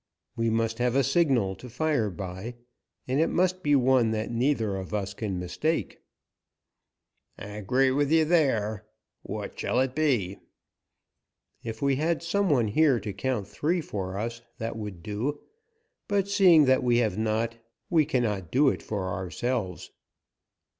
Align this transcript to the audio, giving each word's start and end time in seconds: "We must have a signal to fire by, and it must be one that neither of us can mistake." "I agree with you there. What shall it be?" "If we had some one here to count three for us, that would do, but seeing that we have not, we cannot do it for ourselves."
"We 0.35 0.49
must 0.49 0.79
have 0.79 0.95
a 0.95 1.03
signal 1.03 1.55
to 1.57 1.69
fire 1.69 2.09
by, 2.09 2.55
and 3.07 3.19
it 3.19 3.29
must 3.29 3.61
be 3.61 3.75
one 3.75 4.09
that 4.09 4.31
neither 4.31 4.75
of 4.75 4.95
us 4.95 5.13
can 5.13 5.37
mistake." 5.37 5.99
"I 7.37 7.49
agree 7.49 7.91
with 7.91 8.11
you 8.11 8.25
there. 8.25 8.87
What 9.21 9.59
shall 9.59 9.79
it 9.79 9.93
be?" 9.93 10.39
"If 11.63 11.83
we 11.83 11.97
had 11.97 12.23
some 12.23 12.49
one 12.49 12.69
here 12.69 12.99
to 12.99 13.13
count 13.13 13.47
three 13.47 13.79
for 13.79 14.17
us, 14.17 14.41
that 14.57 14.75
would 14.75 15.03
do, 15.03 15.39
but 16.07 16.27
seeing 16.27 16.65
that 16.65 16.83
we 16.83 16.97
have 16.97 17.19
not, 17.19 17.59
we 17.91 18.03
cannot 18.03 18.49
do 18.49 18.69
it 18.69 18.81
for 18.81 19.07
ourselves." 19.09 19.91